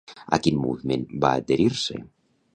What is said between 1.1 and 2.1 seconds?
va adherir-se?